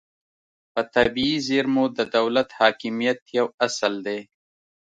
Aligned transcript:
په 0.73 0.81
طبیعي 0.95 1.37
زیرمو 1.47 1.85
د 1.97 1.99
دولت 2.15 2.49
حاکمیت 2.59 3.19
یو 3.39 3.47
اصل 3.65 3.93
دی 4.05 4.19